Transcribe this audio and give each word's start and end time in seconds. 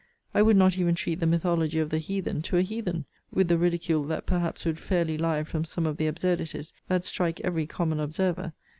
I 0.33 0.41
would 0.41 0.57
not 0.57 0.79
even 0.79 0.95
treat 0.95 1.19
the 1.19 1.27
mythology 1.27 1.77
of 1.77 1.91
the 1.91 1.99
heathen 1.99 2.41
to 2.41 2.57
a 2.57 2.63
heathen, 2.63 3.05
with 3.31 3.49
the 3.49 3.57
ridicule 3.59 4.03
that 4.05 4.25
perhaps 4.25 4.65
would 4.65 4.79
fairly 4.79 5.15
lie 5.15 5.43
from 5.43 5.63
some 5.63 5.85
of 5.85 5.97
the 5.97 6.07
absurdities 6.07 6.73
that 6.87 7.03
strike 7.03 7.39
every 7.41 7.67
common 7.67 7.99
observer. 7.99 8.53